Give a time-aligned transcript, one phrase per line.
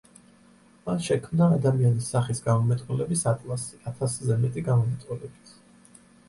[0.85, 5.55] მან შექმნა ადამიანის სახის გამომეტყველების ატლასი, ათასზე მეტი გამომეტყველებით.